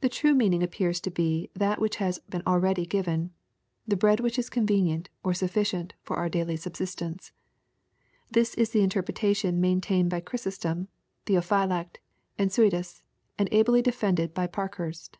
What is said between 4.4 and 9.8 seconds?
convenient, or sufficient, for our daily subsistence." This is the interpretation